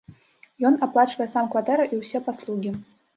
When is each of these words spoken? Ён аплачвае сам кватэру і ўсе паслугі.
Ён 0.69 0.77
аплачвае 0.87 1.27
сам 1.33 1.49
кватэру 1.57 1.85
і 1.93 1.99
ўсе 2.01 2.17
паслугі. 2.31 2.73